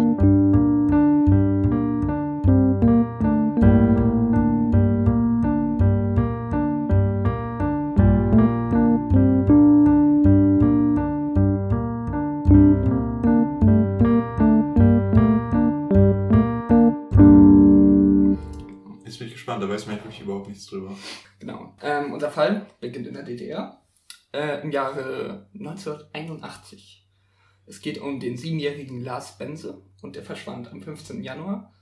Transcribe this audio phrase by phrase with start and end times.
[20.63, 20.97] Nichts drüber.
[21.39, 21.75] Genau.
[21.83, 23.83] Ähm, unser Fall beginnt in der DDR
[24.33, 27.07] äh, im Jahre 1981.
[27.67, 31.23] Es geht um den siebenjährigen Lars Benze und der verschwand am 15.
[31.23, 31.73] Januar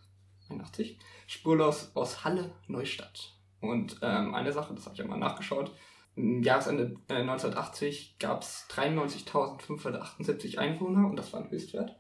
[0.49, 3.35] 81 spurlos aus Halle Neustadt.
[3.61, 5.73] Und ähm, eine Sache, das habe ich einmal nachgeschaut.
[6.17, 11.97] Im Jahresende äh, 1980 gab es 93.578 Einwohner und das war ein Höchstwert.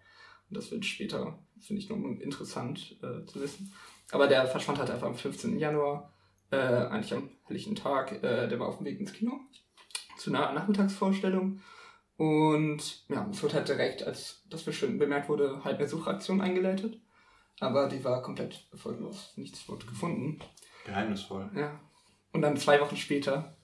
[0.48, 3.72] Und das wird später, finde ich, noch interessant äh, zu wissen.
[4.10, 5.58] Aber der verschwand halt einfach am 15.
[5.58, 6.12] Januar
[6.50, 8.22] äh, eigentlich am helllichen Tag.
[8.22, 9.40] Äh, der war auf dem Weg ins Kino
[10.16, 11.60] zu einer Nachmittagsvorstellung.
[12.16, 17.00] Und ja, es wird halt direkt, als das schön bemerkt wurde, halt eine Suchaktion eingeleitet.
[17.60, 19.32] Aber die war komplett erfolglos.
[19.36, 20.38] Nichts wurde gefunden.
[20.84, 21.50] Geheimnisvoll.
[21.54, 21.80] Ja.
[22.32, 23.56] Und dann zwei Wochen später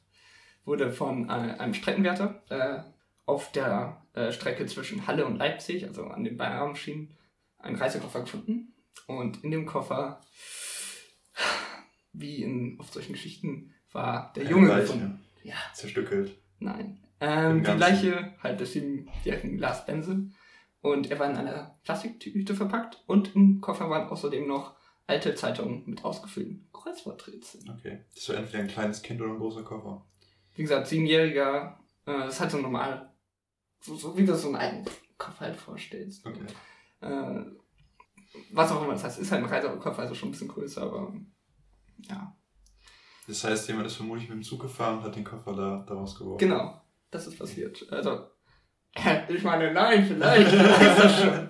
[0.64, 2.82] wurde von äh, einem Streckenwärter äh,
[3.26, 7.16] auf der äh, Strecke zwischen Halle und Leipzig, also an den Bayernschienen,
[7.58, 8.74] ein Reisekoffer gefunden.
[9.06, 10.20] Und in dem Koffer,
[12.18, 14.82] wie in oft solchen Geschichten, war der Junge Leiche.
[14.82, 15.24] gefunden.
[15.42, 16.36] Ja, Zerstückelt.
[16.58, 17.00] nein.
[17.20, 17.70] Ähm, die.
[17.70, 20.28] Leiche halt des siebenjährigen Lars Benze.
[20.82, 23.02] Und er war in einer Plastiktüte verpackt.
[23.06, 27.70] Und im Koffer waren außerdem noch alte Zeitungen mit ausgefüllten Kreuzworträtseln.
[27.70, 28.04] Okay.
[28.14, 30.04] Das war entweder ein kleines Kind oder ein großer Koffer.
[30.54, 33.12] Wie gesagt, siebenjähriger, äh, das ist halt so normal,
[33.80, 34.84] so, so wie du so einen alten
[35.16, 36.26] Kopf halt vorstellst.
[36.26, 36.46] Okay.
[37.00, 37.44] Äh,
[38.52, 41.14] was auch immer das heißt, ist halt ein Reisekopf, also schon ein bisschen größer, aber
[41.98, 42.36] ja.
[43.26, 45.94] Das heißt, jemand ist vermutlich mit dem Zug gefahren und hat den Koffer da, da
[45.94, 46.48] rausgeworfen.
[46.48, 46.80] Genau,
[47.10, 47.86] das ist passiert.
[47.90, 48.26] Also,
[49.28, 50.52] ich meine, nein, vielleicht.
[50.52, 51.48] weiß das schon.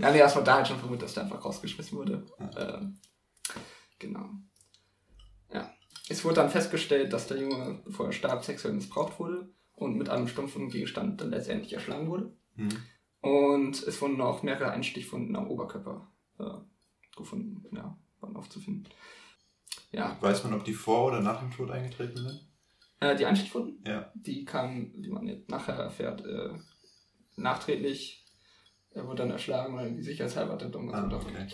[0.00, 2.26] ja, nee, das war da halt schon vermutet, dass der einfach rausgeschmissen wurde.
[2.56, 2.86] Äh,
[3.98, 4.30] genau.
[5.52, 5.70] Ja.
[6.08, 10.08] Es wurde dann festgestellt, dass der Junge, bevor er starb, sexuell missbraucht wurde und mit
[10.08, 12.32] einem stumpfen Gegenstand dann letztendlich erschlagen wurde.
[12.56, 12.68] Hm.
[13.20, 18.88] Und es wurden auch mehrere Einstichwunden am Oberkörper äh, gefunden, ja, waren aufzufinden.
[19.92, 22.46] Ja, Weiß man, ob die vor oder nach dem Tod eingetreten sind?
[23.00, 24.12] äh, die Einstichwunden, Ja.
[24.14, 26.50] die kamen, wie man jetzt nachher erfährt, äh,
[27.36, 28.24] nachträglich.
[28.92, 31.46] Er wurde dann erschlagen oder irgendwie sicherheitshalber hat er dann Ah, okay.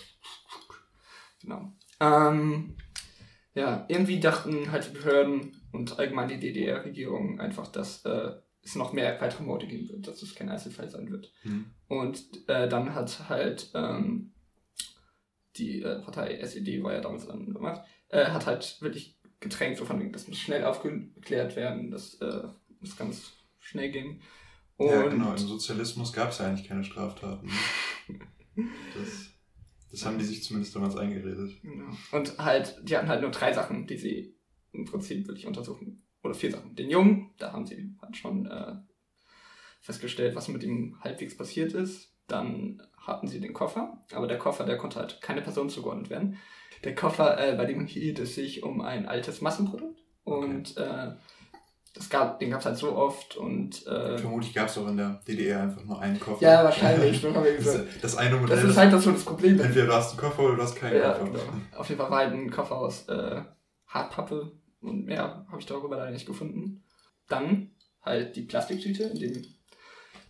[1.41, 1.72] Genau.
[2.00, 2.76] Ähm,
[3.55, 8.32] ja, irgendwie dachten halt die Behörden und allgemein die DDR-Regierung einfach, dass äh,
[8.62, 11.31] es noch mehr weitere Morde geben wird, dass es kein Einzelfall sein wird.
[11.43, 11.66] Hm.
[11.88, 14.32] Und äh, dann hat halt ähm,
[15.59, 19.77] die äh, Partei SED, war ja damals an der Macht, äh, hat halt wirklich gedrängt,
[19.77, 22.49] so von wegen, das muss schnell aufgeklärt werden, das äh,
[22.81, 24.21] muss ganz schnell gehen.
[24.77, 25.31] Und Ja, genau.
[25.33, 27.47] Im Sozialismus gab es ja eigentlich keine Straftaten.
[28.09, 28.21] ne?
[28.94, 29.34] Das,
[29.91, 31.61] das haben die sich zumindest damals eingeredet.
[31.61, 31.91] Genau.
[32.12, 34.34] Und halt, die hatten halt nur drei Sachen, die sie
[34.73, 36.06] im Prinzip wirklich untersuchen.
[36.23, 36.75] Oder vier Sachen.
[36.75, 38.77] Den Jungen, da haben sie halt schon äh,
[39.83, 42.16] festgestellt, was mit ihm halbwegs passiert ist.
[42.28, 46.38] Dann hatten sie den Koffer, aber der Koffer, der konnte halt keine Person zugeordnet werden.
[46.84, 50.00] Der Koffer, äh, bei dem hielt es sich um ein altes Massenprodukt.
[50.25, 51.12] Und äh,
[51.94, 54.96] das gab, den gab es halt so oft und äh, Vermutlich gab es auch in
[54.99, 56.43] der DDR einfach nur einen Koffer.
[56.43, 57.20] ja, wahrscheinlich.
[57.20, 57.87] so haben wir gesagt.
[57.94, 59.58] Das, das eine Modell Das ist halt das, so das Problem.
[59.61, 61.25] Entweder du hast einen Koffer oder du hast keinen Ja, Koffer.
[61.31, 61.40] genau.
[61.79, 63.40] Auf jeden Fall war halt ein Koffer aus äh,
[63.87, 66.82] Hartpappe und mehr habe ich darüber leider nicht gefunden.
[67.29, 67.70] Dann
[68.02, 69.44] halt die Plastiktüte, in dem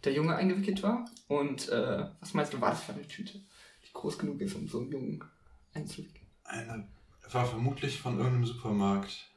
[0.04, 1.04] der Junge eingewickelt war.
[1.28, 3.38] Und äh, was meinst du, war das für eine Tüte,
[3.84, 5.24] die groß genug ist, um so einen Jungen
[5.74, 6.26] einzuwickeln?
[6.44, 6.88] Eine
[7.30, 9.28] war vermutlich von irgendeinem Supermarkt.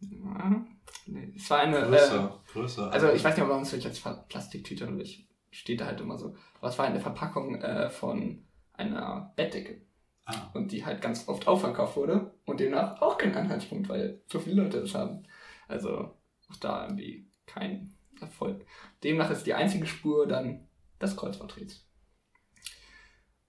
[0.00, 0.64] Ja,
[1.06, 1.78] nee, es war eine.
[1.78, 2.92] Äh, Größer, größer.
[2.92, 6.16] also ich weiß nicht, ob man es Fa- Plastiktüte oder ich steht da halt immer
[6.16, 6.36] so.
[6.60, 8.44] Aber es war eine Verpackung äh, von
[8.74, 9.82] einer Bettdecke.
[10.30, 14.38] Ah, und die halt ganz oft aufverkauft wurde und demnach auch kein Anhaltspunkt, weil so
[14.38, 15.22] viele Leute es haben.
[15.68, 16.14] Also
[16.50, 18.64] auch da irgendwie kein Erfolg.
[19.04, 20.66] Demnach ist die einzige Spur dann
[20.98, 21.80] das Kreuzworträtsel.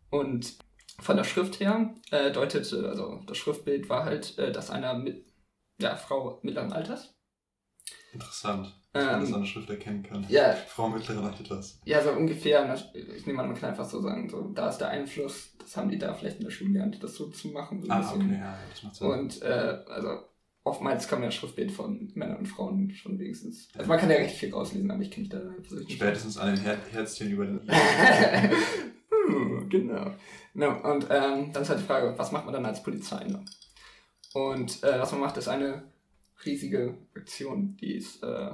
[0.10, 0.58] Und
[1.00, 5.26] von der Schrift her äh, deutete, also das Schriftbild war halt äh, das einer mit,
[5.80, 7.16] ja, Frau mittleren Alters.
[8.12, 8.76] interessant.
[8.92, 10.26] Dass man Ähm, das an der Schrift erkennen kann.
[10.30, 11.80] Ja, Frau mittleren Alters.
[11.86, 14.90] ja, so ungefähr, ich nehme an, man kann einfach so sagen, so, da ist der
[14.90, 17.82] Einfluss, das haben die da vielleicht in der Schule gelernt, das so zu machen.
[17.84, 18.22] So Ah, bisschen.
[18.26, 19.08] okay, ja, das macht Sinn.
[19.08, 20.24] Und äh, also
[20.70, 23.68] oftmals kann man ja Schriftbild von Männern und Frauen schon wenigstens.
[23.76, 25.98] Also man kann ja recht viel rauslesen, aber ich kenne mich da persönlich nicht.
[25.98, 27.62] Spätestens an den Her Herzchen über den
[29.10, 30.14] Hm, genau.
[30.54, 33.24] No, und ähm, dann ist halt die Frage, was macht man dann als Polizei?
[33.26, 33.44] Ne?
[34.34, 35.84] Und äh, was man macht, ist eine
[36.46, 38.52] riesige Aktion, die es äh,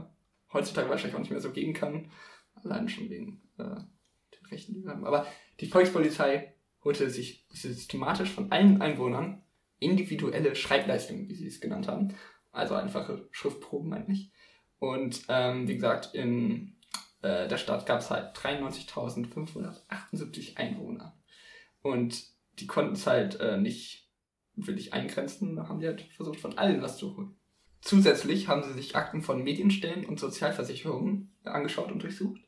[0.51, 2.09] heutzutage wahrscheinlich auch nicht mehr so geben kann.
[2.55, 5.05] Allein schon wegen äh, den Rechten, die wir haben.
[5.05, 5.27] Aber
[5.59, 6.53] die Volkspolizei
[6.83, 9.41] holte sich systematisch von allen Einwohnern
[9.79, 12.13] individuelle Schreibleistungen, wie sie es genannt haben.
[12.51, 14.31] Also einfache Schriftproben eigentlich.
[14.79, 16.75] Und ähm, wie gesagt, in
[17.21, 21.15] äh, der Stadt gab es halt 93.578 Einwohner.
[21.81, 22.23] Und
[22.59, 24.09] die konnten es halt äh, nicht
[24.55, 27.35] wirklich eingrenzen, da haben die halt versucht, von allen was zu holen.
[27.81, 32.41] Zusätzlich haben sie sich Akten von Medienstellen und Sozialversicherungen angeschaut und durchsucht.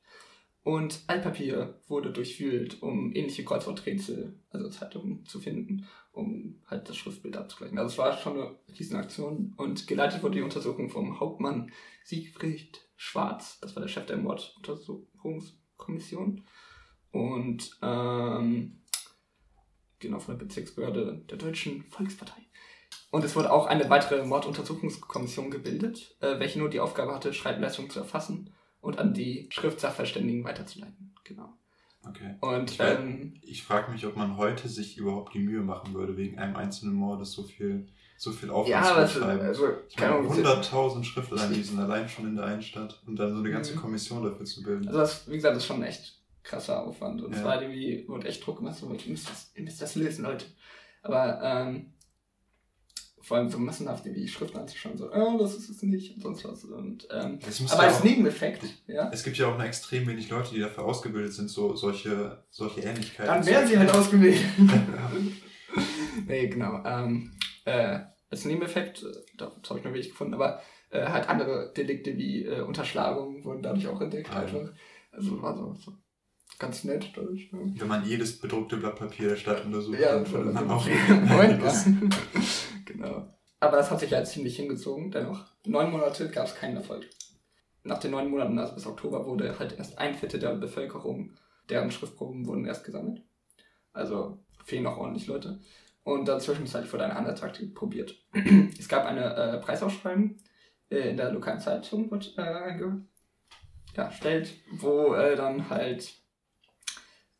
[0.68, 7.38] Und Altpapier wurde durchwühlt, um ähnliche Kreuzworträtsel, also Zeitungen, zu finden, um halt das Schriftbild
[7.38, 7.78] abzugleichen.
[7.78, 11.72] Also es war schon eine Riesenaktion und geleitet wurde die Untersuchung vom Hauptmann
[12.04, 16.44] Siegfried Schwarz, das war der Chef der Morduntersuchungskommission.
[17.12, 18.82] Und ähm,
[20.00, 22.42] genau von der Bezirksbehörde der Deutschen Volkspartei.
[23.12, 27.90] Und es wurde auch eine weitere Morduntersuchungskommission gebildet, äh, welche nur die Aufgabe hatte, Schreibleistungen
[27.90, 28.54] zu erfassen
[28.88, 31.14] und an die Schriftsachverständigen weiterzuleiten.
[31.24, 31.50] Genau.
[32.08, 32.36] Okay.
[32.42, 36.16] Und Ich ähm, Ich frage mich, ob man heute sich überhaupt die Mühe machen würde,
[36.18, 37.88] wegen einem einzelnen Mordes so viel,
[38.18, 39.42] so viel Aufwand ja, zu es, betreiben.
[39.42, 43.34] also, ich keine meine, Ahnung, 100.000 Schriftanalysen allein schon in der einen Stadt und dann
[43.34, 43.80] so eine ganze Mhm.
[43.80, 44.88] Kommission dafür zu bilden.
[44.88, 47.22] Also das, wie gesagt, das ist schon ein echt krasser Aufwand.
[47.22, 47.40] Und Ja.
[47.40, 49.96] es war halt irgendwie, wurde echt Druck gemacht, so, ihr müsst das, ihr müsst das
[49.96, 50.46] lösen, Leute.
[51.04, 51.92] Aber ähm,
[53.28, 56.46] vor allem so massenhaft irgendwie Schriften anzuschauen, so, oh, das ist es nicht und sonst
[56.46, 56.64] was.
[56.64, 57.40] Und, ähm,
[57.70, 60.62] aber ja als auch, Nebeneffekt, ja, es gibt ja auch noch extrem wenig Leute, die
[60.62, 63.34] dafür ausgebildet sind, so solche, solche Ähnlichkeiten.
[63.34, 63.92] dann zu werden sie halt.
[63.94, 65.12] Ja.
[66.28, 66.82] nee, genau.
[66.86, 67.34] Ähm,
[67.66, 72.18] äh, als Nebeneffekt, äh, das habe ich noch wenig gefunden, aber äh, halt andere Delikte
[72.18, 74.30] wie äh, Unterschlagung wurden dadurch auch entdeckt.
[74.32, 74.70] Ah, ja.
[75.12, 75.92] Also war so, so
[76.60, 77.52] ganz nett dadurch.
[77.52, 77.74] Ne?
[77.76, 80.88] Wenn man jedes bedruckte Blatt Papier der Stadt untersucht, Ja, dann würde man auch
[81.28, 81.60] mal.
[82.88, 83.28] Genau.
[83.60, 85.12] Aber das hat sich ja ziemlich hingezogen.
[85.12, 87.08] Dennoch, neun Monate gab es keinen Erfolg.
[87.84, 91.34] Nach den neun Monaten, also bis Oktober, wurde halt erst ein Viertel der Bevölkerung,
[91.70, 93.24] deren Schriftproben wurden erst gesammelt.
[93.94, 95.60] Also fehlen noch ordentlich Leute.
[96.04, 98.16] Und dann zwischenzeitlich wurde eine andere Taktik probiert.
[98.80, 100.38] es gab eine äh, Preisausschreibung
[100.90, 102.80] äh, in der lokalen Zeitung, wird äh,
[103.96, 106.14] ja, stellt, wo äh, dann halt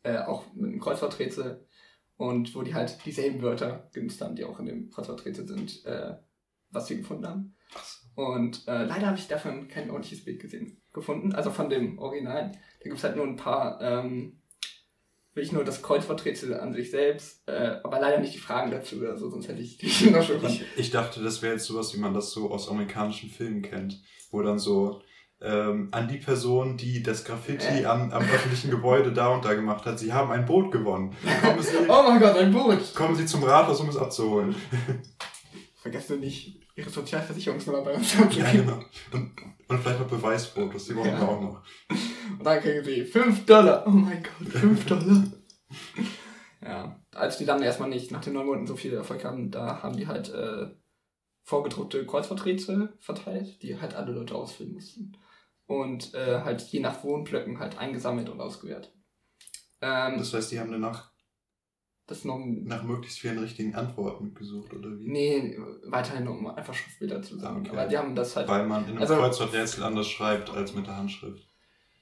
[0.02, 1.66] äh, auch mit einem Kreuzworträtsel
[2.18, 6.16] und wo die halt dieselben Wörter genutzt haben, die auch in dem Kreuzworträtsel sind, äh,
[6.70, 7.56] was sie gefunden haben.
[8.14, 12.50] Und äh, leider habe ich davon kein ordentliches Bild gesehen, gefunden, also von dem Original.
[12.50, 14.40] Da gibt es halt nur ein paar, ähm,
[15.32, 19.16] wirklich nur das Kreuzworträtsel an sich selbst, äh, aber leider nicht die Fragen dazu oder
[19.16, 22.00] so, sonst hätte ich die noch schon Ich, ich dachte, das wäre jetzt sowas, wie
[22.00, 25.02] man das so aus amerikanischen Filmen kennt, wo dann so
[25.40, 27.86] ähm, an die Person, die das Graffiti Äh.
[27.86, 31.14] am, am öffentlichen Gebäude da und da gemacht hat, sie haben ein Boot gewonnen.
[31.60, 32.94] Sie, Oh mein Gott, ein Boot!
[32.94, 34.54] kommen sie zum Rathaus, um es abzuholen.
[35.76, 38.52] Vergessen nicht, Ihre Sozialversicherungsnummer bei uns Ja, anzugeben.
[38.66, 38.80] genau.
[39.12, 39.32] Und,
[39.68, 41.20] und vielleicht noch Beweisfotos, die brauchen Ja.
[41.20, 41.62] wir auch noch.
[42.38, 43.84] Und dann kriegen sie 5 Dollar.
[43.86, 45.24] Oh mein Gott, 5 Dollar.
[46.62, 46.96] ja.
[47.14, 49.96] Als die dann erstmal nicht nach den neun Monaten so viel Erfolg haben, da haben
[49.96, 50.66] die halt äh,
[51.44, 55.16] vorgedruckte Kreuzworträtsel verteilt, die halt alle Leute ausfüllen mussten.
[55.68, 58.92] Und äh, halt je nach Wohnblöcken halt eingesammelt und ausgewertet.
[59.80, 61.12] Ähm, das, Das heißt, die haben danach
[62.10, 65.10] ist noch nach möglichst vielen richtigen Antworten gesucht, oder wie?
[65.10, 67.66] Nee, weiterhin um einfach Schriftbilder zu sammeln.
[67.66, 67.76] Okay.
[67.76, 68.48] Aber die haben das halt.
[68.48, 71.46] Weil man in einem Also- Kreuzworträtsel anders schreibt als mit der Handschrift.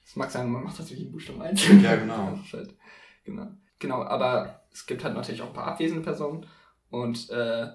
[0.04, 1.82] Es mag sein, man macht das wirklich in Buchstaben 1.
[1.82, 2.38] Ja, genau.
[2.40, 2.76] Das halt,
[3.24, 3.48] genau.
[3.80, 6.46] Genau, aber es gibt halt natürlich auch ein paar abwesende Personen
[6.88, 7.66] und äh,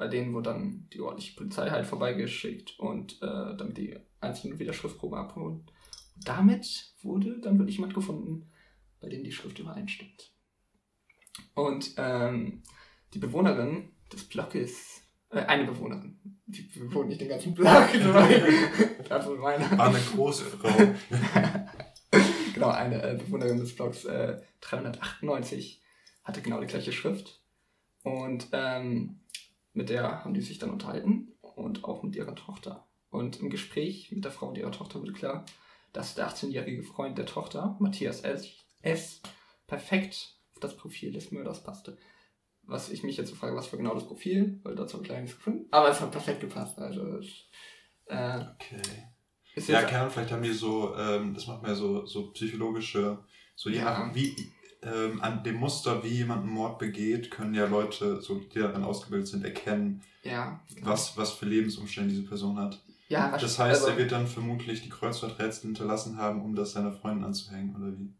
[0.00, 4.72] bei denen wurde dann die ordentliche Polizei halt vorbeigeschickt und äh, damit die einzelnen wieder
[4.72, 5.56] Schriftproben abholen.
[6.16, 8.50] Und damit wurde dann wirklich jemand gefunden,
[8.98, 10.32] bei dem die Schrift übereinstimmt.
[11.52, 12.62] Und ähm,
[13.12, 17.68] die Bewohnerin des Blockes, äh, eine Bewohnerin, die bewohnt nicht den ganzen Block,
[19.06, 19.78] das ist meine.
[19.78, 20.94] War eine große Frau.
[22.54, 25.82] genau, eine äh, Bewohnerin des Blogs äh, 398
[26.24, 27.42] hatte genau die gleiche Schrift.
[28.02, 29.20] Und ähm,
[29.72, 32.88] mit der haben die sich dann unterhalten und auch mit ihrer Tochter.
[33.10, 35.44] Und im Gespräch mit der Frau und ihrer Tochter wurde klar,
[35.92, 38.48] dass der 18-jährige Freund der Tochter, Matthias S.,
[38.82, 39.20] S.,
[39.66, 41.98] perfekt auf das Profil des Mörders passte.
[42.62, 45.08] Was ich mich jetzt so frage, was für genau das Profil, weil dazu habe ich
[45.08, 45.66] leider nichts gefunden.
[45.70, 46.78] Aber es hat perfekt gepasst.
[46.78, 47.20] Also,
[48.06, 48.82] äh, okay.
[49.66, 53.24] ja, Kern, vielleicht haben die so, ähm, das macht mir so, so psychologische,
[53.56, 53.84] so je ja.
[53.84, 54.36] nach, wie,
[54.82, 58.84] ähm, an dem Muster, wie jemand einen Mord begeht, können ja Leute, so, die daran
[58.84, 60.90] ausgebildet sind, erkennen, ja, genau.
[60.90, 62.82] was, was für Lebensumstände diese Person hat.
[63.08, 66.92] Ja, das heißt, also, er wird dann vermutlich die Kreuzworträtsel hinterlassen haben, um das seiner
[66.92, 68.14] Freundin anzuhängen, oder wie?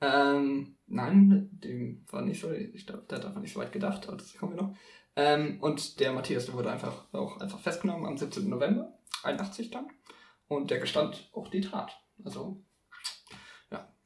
[0.00, 4.08] Ähm, nein, dem war nicht so, ich glaube, der hat einfach nicht so weit gedacht,
[4.08, 4.76] aber das kommen wir noch.
[5.16, 8.48] Ähm, und der Matthias, der wurde einfach auch einfach festgenommen am 17.
[8.48, 9.86] November, 81 dann.
[10.48, 11.96] Und der gestand auch die Tat.
[12.24, 12.64] Also,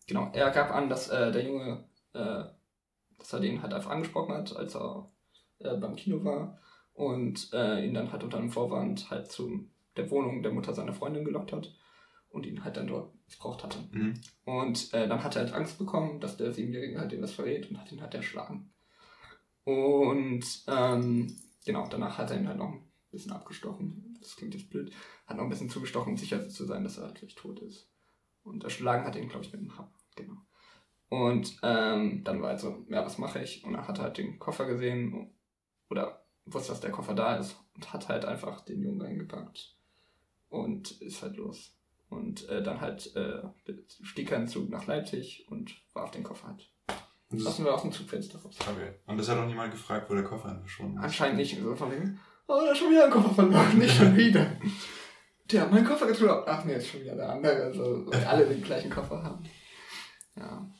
[0.06, 0.30] genau.
[0.32, 2.44] Er gab an, dass äh, der Junge, äh,
[3.18, 5.10] dass er den halt einfach angesprochen hat, als er
[5.58, 6.58] äh, beim Kino war.
[6.92, 10.92] Und äh, ihn dann halt unter einem Vorwand halt zu der Wohnung der Mutter seiner
[10.92, 11.74] Freundin gelockt hat
[12.28, 13.78] und ihn halt dann dort missbraucht hatte.
[13.92, 14.14] Mhm.
[14.44, 17.70] Und äh, dann hat er halt Angst bekommen, dass der Siebenjährige halt ihm das verrät
[17.70, 18.72] und hat ihn halt erschlagen.
[19.64, 24.16] Und ähm, genau, danach hat er ihn halt noch ein bisschen abgestochen.
[24.20, 24.92] Das klingt jetzt blöd.
[25.26, 27.88] Hat noch ein bisschen zugestochen, um sicher zu sein, dass er halt wirklich tot ist.
[28.44, 29.92] Und erschlagen hat er ihn, glaube ich, mit dem Hammer.
[30.14, 30.36] Genau.
[31.08, 33.64] Und ähm, dann war er so, ja, was mache ich?
[33.64, 35.32] Und dann hat er halt den Koffer gesehen
[35.88, 39.76] oder wusste, dass der Koffer da ist und hat halt einfach den Jungen eingepackt
[40.48, 41.76] und ist halt los.
[42.08, 43.42] Und äh, dann halt äh,
[44.02, 46.70] stieg er in den Zug nach Leipzig und warf den Koffer halt.
[47.30, 48.56] Lassen wir aus dem Zugfenster raus.
[48.60, 48.92] Okay.
[49.06, 51.04] Und das hat auch niemand gefragt, wo der Koffer verschwunden ist?
[51.04, 51.60] Anscheinend nicht.
[51.60, 54.56] So von wegen, oh, da ist schon wieder ein Koffer verloren, nicht schon wieder.
[55.50, 56.44] Der hat meinen Koffer getrunken.
[56.46, 57.64] Ach nee, ist schon wieder der andere.
[57.64, 59.44] Also, weil alle den gleichen Koffer haben.
[60.36, 60.70] Ja.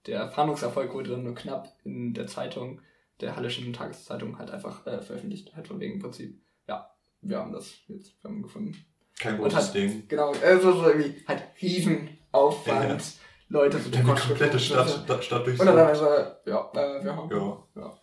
[0.06, 2.80] der Fahndungserfolg wurde dann nur knapp in der Zeitung,
[3.20, 7.52] der Hallischen Tageszeitung, halt einfach äh, veröffentlicht, halt von wegen im Prinzip, ja, wir haben
[7.52, 8.76] das jetzt, wir haben gefunden.
[9.18, 10.06] Kein großes hat, Ding.
[10.08, 12.98] Genau, also so irgendwie halt Riesenaufwand, ja.
[13.48, 15.68] Leute zu Die komplette Stadt, Stadt, Stadt durchsucht.
[15.68, 17.30] Und dann so, ja, äh, wir haben.
[17.30, 17.98] Ja, ja.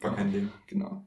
[0.00, 0.52] War kein Ding.
[0.66, 1.04] Genau.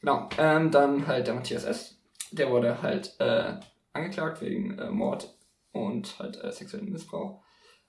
[0.00, 1.96] Genau, ähm, dann halt der Matthias S.,
[2.32, 3.54] der wurde halt äh,
[3.92, 5.32] angeklagt wegen äh, Mord
[5.70, 7.42] und halt äh, sexuellen Missbrauch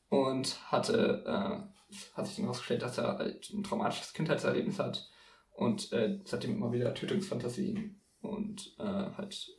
[0.10, 1.74] und hatte äh,
[2.16, 5.10] hat sich dann herausgestellt, dass er halt ein traumatisches Kindheitserlebnis hat
[5.52, 9.50] und äh, seitdem immer wieder Tötungsfantasien und äh, halt.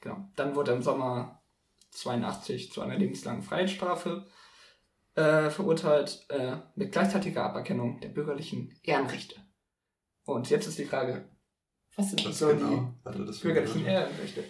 [0.00, 0.28] Genau.
[0.36, 1.41] Dann wurde er im Sommer
[1.92, 4.26] 82 zu einer lebenslangen Freiheitsstrafe
[5.14, 9.36] äh, verurteilt, äh, mit gleichzeitiger Aberkennung der bürgerlichen Ehrenrechte.
[10.24, 11.28] Und jetzt ist die Frage,
[11.96, 12.94] was sind was so genau?
[13.06, 14.44] die bürgerlichen Ehrenrechte?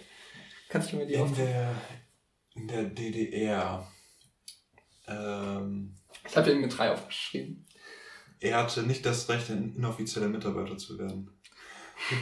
[0.69, 1.75] Kannst du mir die in der,
[2.55, 3.87] in der DDR
[5.07, 5.95] ähm,
[6.25, 7.65] ich habe ihn mit drei aufgeschrieben.
[8.39, 11.31] Er hatte nicht das Recht, ein inoffizieller Mitarbeiter zu werden.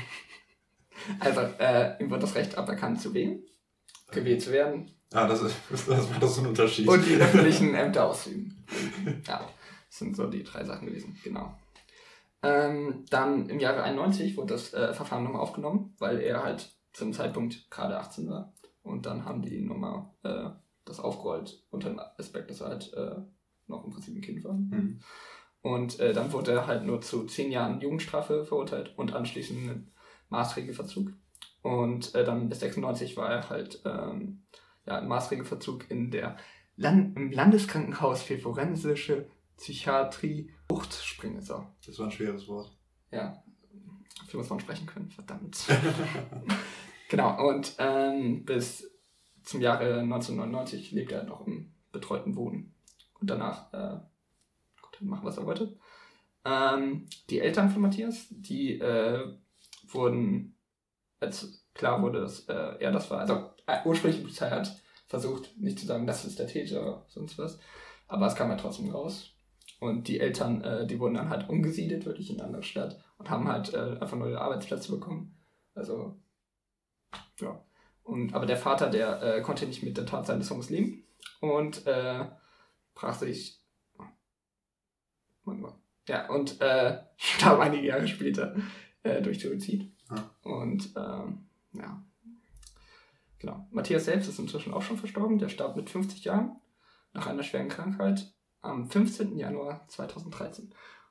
[1.20, 3.44] Also, äh, ihm wird das Recht aberkannt, zu wählen,
[4.12, 4.91] gewählt zu werden.
[5.13, 6.88] Ah, das, ist, das das so einen Unterschied.
[6.88, 8.63] Und die öffentlichen Ämter ausüben.
[9.27, 9.39] Ja,
[9.88, 11.53] das sind so die drei Sachen gewesen, genau.
[12.44, 17.13] Ähm, dann im Jahre 91 wurde das äh, Verfahren nochmal aufgenommen, weil er halt zum
[17.13, 18.53] Zeitpunkt gerade 18 war.
[18.84, 20.50] Und dann haben die nochmal äh,
[20.86, 23.15] das aufgerollt unter dem Aspekt, dass er halt äh,
[23.68, 24.53] noch im Prinzip ein Kind war.
[24.53, 25.01] Mhm.
[25.62, 29.91] Und äh, dann wurde er halt nur zu zehn Jahren Jugendstrafe verurteilt und anschließend einen
[30.30, 31.12] Maßregelverzug.
[31.62, 34.44] Und äh, dann bis 96 war er halt ähm,
[34.86, 36.38] ja, im Maßregelverzug in der
[36.75, 39.27] Land im Landeskrankenhaus für forensische
[39.58, 41.68] Psychiatrie Buchtspringesau.
[41.86, 42.75] Das war ein schweres Wort.
[43.12, 43.44] Ja,
[44.20, 45.68] dafür muss man sprechen können, verdammt.
[47.10, 48.89] genau, und ähm, bis
[49.44, 52.74] zum Jahre 1999 lebte er noch im betreuten Wohnen.
[53.20, 54.00] Und danach äh,
[55.01, 55.77] machen, was er wollte.
[56.46, 59.38] Ähm, die Eltern von Matthias, die äh,
[59.88, 60.56] wurden,
[61.22, 64.75] als klar wurde, dass äh, er das war, also äh, ursprünglich Polizei hat
[65.08, 67.60] versucht, nicht zu sagen, das ist der Täter oder sonst was,
[68.08, 69.34] aber es kam ja trotzdem raus.
[69.80, 73.30] Und die Eltern, äh, die wurden dann halt umgesiedelt, wirklich in eine andere Stadt und
[73.30, 75.36] haben halt äh, einfach neue Arbeitsplätze bekommen.
[75.74, 76.20] Also,
[77.40, 77.63] ja.
[78.04, 81.04] Und, aber der Vater, der äh, konnte nicht mit der Tat seines Sohnes leben
[81.40, 82.25] und äh,
[82.94, 83.60] brach sich.
[86.08, 88.56] Ja, und äh, starb einige Jahre später
[89.04, 89.92] äh, durch Suizid.
[90.12, 90.30] Ja.
[90.44, 92.03] Und ähm, ja.
[93.39, 93.65] Genau.
[93.72, 95.39] Matthias selbst ist inzwischen auch schon verstorben.
[95.39, 96.58] Der starb mit 50 Jahren
[97.13, 99.38] nach einer schweren Krankheit am 15.
[99.38, 100.65] Januar 2013.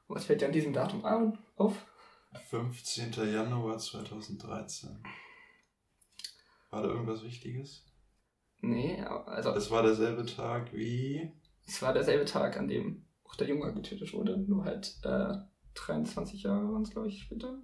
[0.07, 1.05] Und was fällt dir an diesem Datum
[1.57, 1.87] auf?
[2.51, 3.13] 15.
[3.13, 5.03] Januar 2013.
[6.71, 7.85] War da irgendwas Wichtiges?
[8.61, 9.51] Nee, also.
[9.51, 11.33] Es war derselbe Tag wie.
[11.67, 15.35] Es war derselbe Tag, an dem auch der Junge getötet wurde, nur halt äh,
[15.75, 17.59] 23 Jahre waren es, glaube ich, später.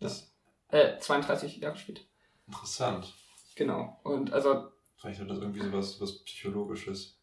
[0.00, 0.32] Das?
[0.68, 2.02] Äh, 32 Jahre später.
[2.46, 3.14] Interessant.
[3.56, 4.00] Genau.
[4.04, 4.72] Und also.
[4.96, 7.18] Vielleicht hat das irgendwie so was, was Psychologisches.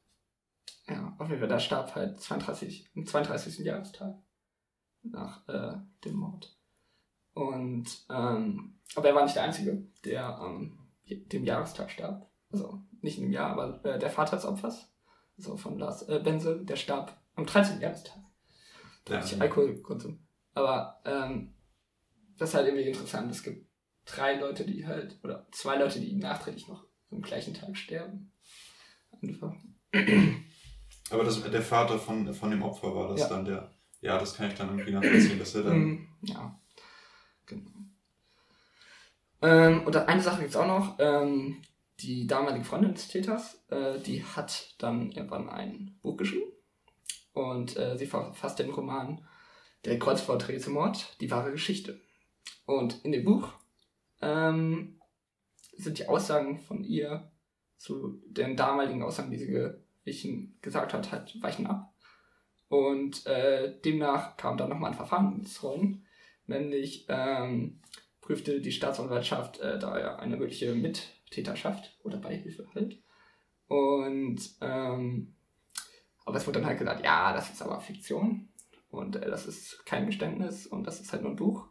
[0.87, 3.59] Ja, auf jeden Fall, da starb halt 32, am 32.
[3.59, 4.15] Jahrestag
[5.03, 6.55] nach äh, dem Mord.
[7.33, 12.29] Und, ähm, aber er war nicht der Einzige, der ähm, dem Jahrestag starb.
[12.51, 14.89] Also nicht in dem Jahr, aber äh, der Vater des Opfers,
[15.37, 17.81] also von Lars äh, Benze, der starb am 13.
[17.81, 18.17] Jahrestag.
[19.05, 19.39] Durch ja.
[19.39, 20.25] Alkoholkonsum.
[20.53, 21.54] Aber ähm,
[22.37, 23.31] das ist halt irgendwie interessant.
[23.31, 23.67] Es gibt
[24.05, 28.31] drei Leute, die halt, oder zwei Leute, die nachträglich noch am gleichen Tag sterben.
[29.21, 29.55] Einfach.
[31.09, 33.29] Aber das, der Vater von, von dem Opfer war das ja.
[33.29, 33.71] dann der.
[34.01, 35.79] Ja, das kann ich dann irgendwie nachvollziehen, dass er dann.
[35.79, 36.59] Mm, ja,
[37.45, 37.71] genau.
[39.41, 40.95] Ähm, und eine Sache gibt es auch noch.
[40.99, 41.61] Ähm,
[41.99, 46.51] die damalige Freundin des Täters, äh, die hat dann irgendwann ein Buch geschrieben.
[47.33, 49.25] Und äh, sie verfasst den Roman
[49.85, 52.01] Der Kreuzfahrt-Mord, die wahre Geschichte.
[52.65, 53.53] Und in dem Buch
[54.21, 54.99] ähm,
[55.77, 57.31] sind die Aussagen von ihr
[57.77, 59.37] zu den damaligen Aussagen, die
[60.13, 61.93] sie gesagt hat, halt weichen ab.
[62.67, 66.05] Und äh, demnach kam dann nochmal ein Verfahren ins Rollen,
[66.47, 67.81] nämlich ähm,
[68.21, 73.01] prüfte die Staatsanwaltschaft äh, da eine mögliche Mittäterschaft oder Beihilfe halt.
[73.67, 75.35] Und ähm,
[76.25, 78.49] aber es wurde dann halt gesagt, ja, das ist aber Fiktion
[78.89, 81.67] und äh, das ist kein Geständnis und das ist halt nur ein Buch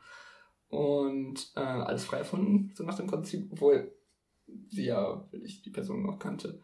[0.74, 3.92] und äh, alles frei erfunden, so nach dem Prinzip, obwohl
[4.68, 6.60] sie ja wirklich die Person noch kannte.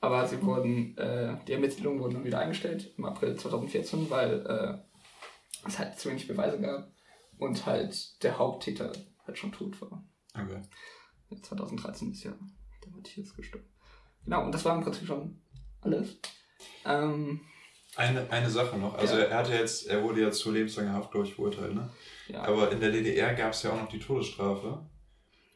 [0.00, 5.68] Aber sie wurden, äh, die Ermittlungen wurden dann wieder eingestellt im April 2014, weil äh,
[5.68, 6.90] es halt zu wenig Beweise gab
[7.38, 8.92] und halt der Haupttäter
[9.26, 10.02] halt schon tot war.
[10.34, 10.62] Okay.
[11.42, 12.32] 2013 ist ja
[12.84, 13.68] der Matthias gestorben.
[14.24, 15.40] Genau, und das war im Prinzip schon
[15.80, 16.18] alles.
[16.84, 17.40] Ähm,
[17.96, 19.24] eine, eine Sache noch, also ja.
[19.24, 21.90] er hatte jetzt, er wurde ja zu lebenslanger Haft, glaube ich, verurteilt, ne?
[22.28, 22.42] Ja.
[22.42, 24.78] Aber in der DDR gab es ja auch noch die Todesstrafe.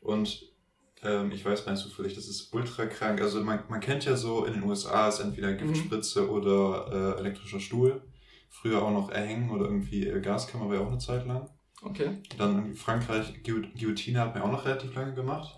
[0.01, 0.55] Und
[1.03, 3.21] ähm, ich weiß nicht zufällig, das ist ultra krank.
[3.21, 5.59] Also man, man kennt ja so, in den USA ist entweder mhm.
[5.59, 6.31] Giftspritze mhm.
[6.31, 8.03] oder äh, elektrischer Stuhl.
[8.49, 11.49] Früher auch noch Erhängen oder irgendwie äh, Gaskammer war ja auch eine Zeit lang.
[11.83, 12.19] Okay.
[12.39, 15.55] Dann in Frankreich, Guillotine hat man auch noch relativ lange gemacht.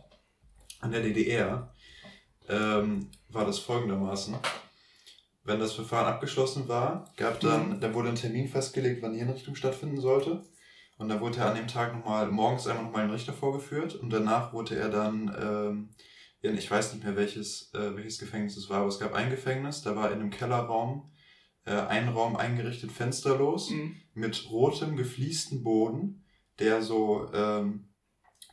[0.81, 1.73] An der DDR
[2.49, 4.35] ähm, war das folgendermaßen.
[5.47, 7.81] Wenn das Verfahren abgeschlossen war, gab dann, mhm.
[7.81, 10.43] da wurde ein Termin festgelegt, wann die Hinrichtung stattfinden sollte.
[10.99, 14.11] Und da wurde er an dem Tag nochmal, morgens einmal nochmal ein Richter vorgeführt und
[14.11, 15.89] danach wurde er dann ähm,
[16.41, 19.31] in, ich weiß nicht mehr welches, äh, welches Gefängnis es war, aber es gab ein
[19.31, 21.13] Gefängnis, da war in einem Kellerraum
[21.65, 23.97] äh, ein Raum eingerichtet, fensterlos, mhm.
[24.15, 26.25] mit rotem, gefliesten Boden,
[26.59, 27.93] der so ähm,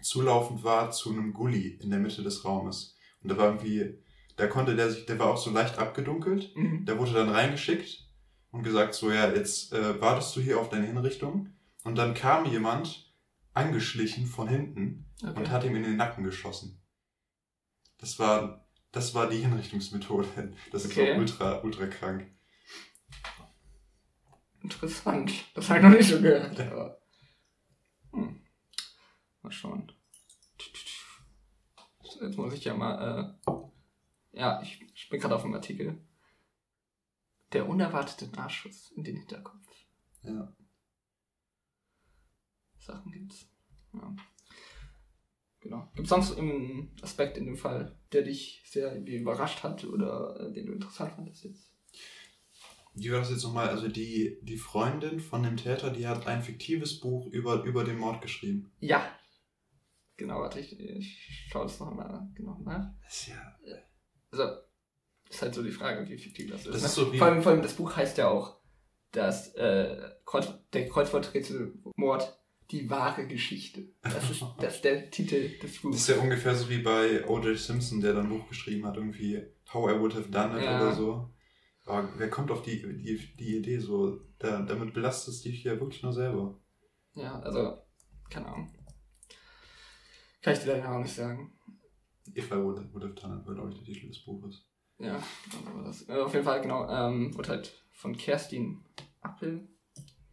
[0.02, 2.98] zulaufend war zu einem Gully in der Mitte des Raumes.
[3.22, 4.03] Und da war irgendwie,
[4.36, 6.86] da konnte der sich, der war auch so leicht abgedunkelt, mhm.
[6.86, 8.08] der wurde dann reingeschickt
[8.52, 11.50] und gesagt so, ja, jetzt äh, wartest du hier auf deine Hinrichtung
[11.84, 13.14] und dann kam jemand
[13.54, 15.34] angeschlichen von hinten okay.
[15.36, 16.82] und hat ihm in den Nacken geschossen.
[17.98, 20.54] Das war, das war die Hinrichtungsmethode.
[20.72, 21.04] Das okay.
[21.04, 22.30] ist auch ultra, ultra krank.
[24.62, 25.32] Interessant.
[25.54, 26.60] Das habe ich noch nicht so gehört.
[26.60, 27.02] Aber,
[28.14, 28.42] hm.
[29.42, 29.92] Mal schauen.
[32.22, 33.38] Jetzt muss ich ja mal.
[33.46, 33.54] Äh,
[34.34, 35.98] ja, ich, ich bin gerade auf dem Artikel.
[37.54, 39.68] Der unerwartete Nachschuss in den Hinterkopf.
[40.24, 40.56] Ja.
[42.80, 43.34] Sachen gibt.
[43.94, 44.16] Ja.
[45.62, 45.88] Genau.
[45.96, 50.52] Gibt es sonst irgendeinen Aspekt in dem Fall, der dich sehr überrascht hat oder äh,
[50.52, 51.72] den du interessant fandest jetzt?
[52.96, 53.70] Wie war das jetzt nochmal?
[53.70, 57.98] Also die, die Freundin von dem Täter, die hat ein fiktives Buch über, über den
[57.98, 58.72] Mord geschrieben.
[58.80, 59.10] Ja.
[60.18, 62.92] Genau, warte, ich, ich schaue das nochmal genau nach.
[63.04, 63.56] Das ist ja.
[64.34, 64.58] Also,
[65.30, 66.74] ist halt so die Frage, wie fiktiv das ist.
[66.74, 66.88] Das ne?
[66.88, 68.58] ist so vor, allem, vor allem das Buch heißt ja auch
[69.12, 72.40] das, äh, Kreuz, der Kreuzworträtselmord
[72.72, 73.90] die wahre Geschichte.
[74.02, 75.96] Das ist, das ist der Titel des Buchs.
[75.96, 77.58] Das ist ja ungefähr so wie bei O.J.
[77.58, 80.82] Simpson, der dann ein Buch geschrieben hat, irgendwie How I Would Have Done It ja.
[80.82, 81.30] oder so.
[81.86, 84.22] Aber wer kommt auf die, die, die Idee so?
[84.40, 86.60] Da, damit belastest du dich ja wirklich nur selber.
[87.14, 87.78] Ja, also,
[88.30, 88.74] keine Ahnung.
[90.42, 91.54] Kann ich dir leider auch nicht sagen.
[92.36, 94.66] If I Would, would Have Done It, war glaube ich der Titel des Buches.
[95.00, 96.08] Ja, genau, das.
[96.08, 98.84] Äh, auf jeden Fall, genau, ähm, wurde halt von Kerstin
[99.22, 99.68] Appel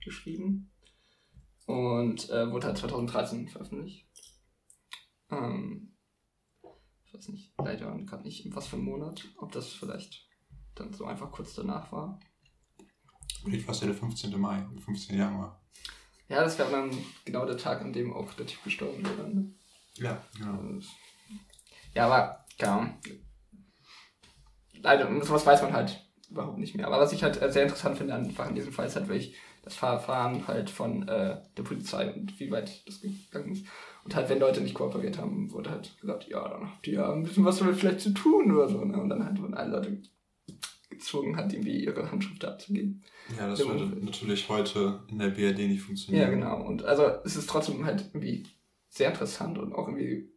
[0.04, 0.70] geschrieben
[1.66, 4.08] und äh, wurde halt 2013 veröffentlicht.
[5.30, 5.96] Ähm,
[7.04, 10.26] ich weiß nicht, leider gerade nicht, in was für einem Monat, ob das vielleicht
[10.74, 12.20] dann so einfach kurz danach war.
[13.46, 14.38] Ich fast ja der 15.
[14.38, 15.16] Mai, der 15.
[15.16, 15.60] Januar.
[16.28, 16.90] Ja, das wäre dann
[17.24, 19.28] genau der Tag, an dem auch der Typ gestorben wäre.
[19.28, 19.52] Ne?
[19.96, 20.80] Ja, genau.
[21.94, 22.86] Ja, aber, genau.
[24.82, 26.86] Leider, sowas weiß man halt überhaupt nicht mehr.
[26.86, 29.74] Aber was ich halt sehr interessant finde einfach in diesem Fall ist halt wirklich das
[29.74, 33.66] Verfahren halt von äh, der Polizei und wie weit das gegangen ist.
[34.04, 37.12] Und halt, wenn Leute nicht kooperiert haben, wurde halt gesagt, ja, dann habt ihr ja
[37.12, 38.82] ein bisschen was damit vielleicht zu tun oder so.
[38.82, 38.98] Ne?
[38.98, 40.02] Und dann halt wurden alle Leute
[40.88, 43.02] gezwungen, halt irgendwie ihre Handschrift abzugeben.
[43.38, 46.24] Ja, das würde natürlich heute in der BRD nicht funktionieren.
[46.24, 46.66] Ja, genau.
[46.66, 48.46] Und also es ist trotzdem halt irgendwie
[48.88, 50.32] sehr interessant und auch irgendwie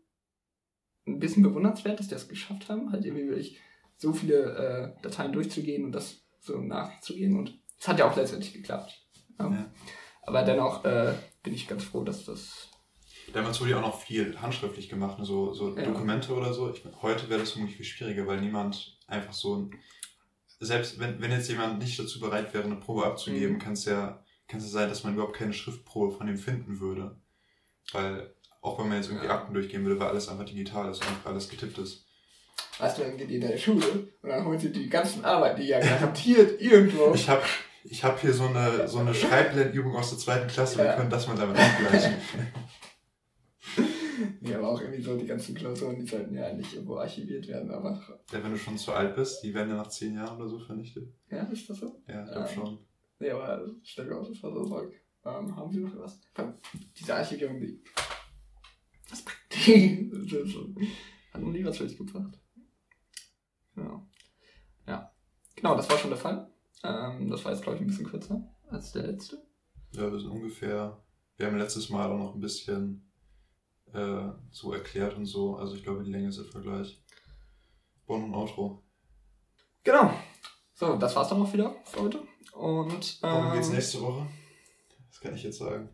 [1.06, 3.60] ein bisschen bewundernswert, dass die das geschafft haben, halt irgendwie wirklich
[3.98, 7.38] so viele äh, Dateien durchzugehen und das so nachzugehen.
[7.38, 9.02] Und es hat ja auch letztendlich geklappt.
[9.40, 9.52] Ja.
[9.52, 9.72] Ja.
[10.24, 12.70] Aber dennoch äh, bin ich ganz froh, dass das.
[13.34, 15.26] Damals wurde ja auch noch viel handschriftlich gemacht, ne?
[15.26, 15.84] so, so ja.
[15.84, 16.72] Dokumente oder so.
[16.72, 19.72] Ich, heute wäre das vermutlich viel schwieriger, weil niemand einfach so ein.
[20.60, 23.60] Selbst wenn, wenn jetzt jemand nicht dazu bereit wäre, eine Probe abzugeben, mhm.
[23.60, 27.20] kann es ja, kann's ja sein, dass man überhaupt keine Schriftprobe von ihm finden würde.
[27.92, 28.34] Weil,
[28.64, 31.50] auch wenn man jetzt irgendwie Akten durchgehen würde, weil alles einfach digital ist und alles
[31.50, 32.06] getippt ist.
[32.80, 33.86] Weißt du, dann geht ihr in deine Schule
[34.22, 37.14] und dann holt ihr die ganzen Arbeiten, die ihr garantiert irgendwo.
[37.14, 37.44] Ich habe
[37.84, 41.28] ich hab hier so eine, so eine Schreiblernübung aus der zweiten Klasse, wir können das
[41.28, 42.16] mal damit abgleichen.
[44.42, 47.72] Ja, aber auch irgendwie so die ganzen Klausuren, die sollten ja eigentlich irgendwo archiviert werden,
[47.72, 48.00] aber.
[48.32, 50.60] Ja, wenn du schon zu alt bist, die werden ja nach zehn Jahren oder so
[50.60, 51.14] vernichtet.
[51.32, 52.02] Ja, ist das so?
[52.08, 52.80] Ja, ich glaube ähm, schon.
[53.20, 54.94] Nee, aber stell dir auf, das war so Sorg.
[55.26, 56.20] Ähm, haben sie noch was?
[56.98, 57.82] Diese Archivierung, die.
[61.34, 62.40] Hat noch nie was für dich gebracht.
[63.76, 64.08] Ja.
[64.88, 65.12] Ja.
[65.56, 66.52] Genau, das war schon der Fall.
[66.84, 69.42] Ähm, das war jetzt, glaube ich, ein bisschen kürzer als der letzte.
[69.92, 71.04] Ja, wir sind ungefähr.
[71.38, 73.10] Wir haben letztes Mal auch noch ein bisschen
[73.94, 75.56] äh, so erklärt und so.
[75.56, 77.02] Also ich glaube, die Länge ist etwa gleich.
[78.06, 78.84] Bonn und Outro.
[79.84, 80.14] Genau.
[80.74, 82.24] So, das war's dann auch wieder für heute.
[82.54, 83.20] Und.
[83.24, 84.28] Ähm, Worum geht's nächste Woche?
[85.10, 85.90] Das kann ich jetzt sagen.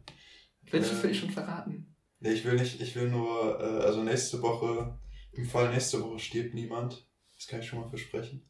[0.72, 1.89] Willst du äh, vielleicht schon verraten?
[2.20, 5.00] Nee, ich will nicht, ich will nur, äh, also nächste Woche,
[5.32, 7.08] im Fall nächste Woche stirbt niemand.
[7.36, 8.50] Das kann ich schon mal versprechen.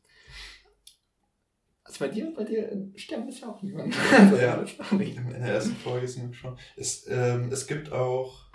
[1.83, 3.95] Also bei dir, bei dir sterben ist ja auch niemand.
[4.39, 6.57] ja, in der ersten Folge ist es schon.
[6.75, 8.51] Es, ähm, es gibt auch,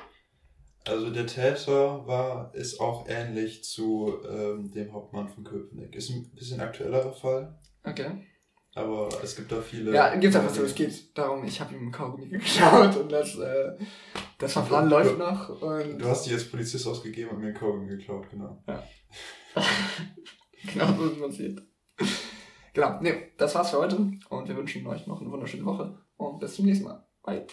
[0.86, 5.94] also der Täter war, ist auch ähnlich zu ähm, dem Hauptmann von Köpenick.
[5.94, 7.58] Ist ein bisschen aktuellerer Fall.
[7.84, 8.26] Okay.
[8.74, 9.94] Aber es gibt da viele.
[9.94, 10.64] Ja, gibt einfach so.
[10.64, 13.76] Es geht darum, ich habe ihm Kaugummi geklaut und das, äh,
[14.44, 15.48] das Verfahren läuft du, noch.
[15.62, 18.62] Und du hast die als Polizist ausgegeben und mir einen Kaugummi geklaut, genau.
[18.68, 18.82] Ja.
[20.72, 21.62] genau so ist passiert.
[22.74, 26.40] Genau, nee, das war's für heute und wir wünschen euch noch eine wunderschöne Woche und
[26.40, 27.06] bis zum nächsten Mal.
[27.22, 27.46] Bye.